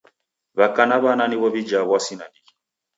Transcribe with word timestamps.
W'aka 0.57 0.83
na 0.89 0.97
w'ana 1.03 1.25
niw'o 1.27 1.47
w'ijaa 1.53 1.87
w'asi 1.89 2.13
nandighi. 2.17 2.51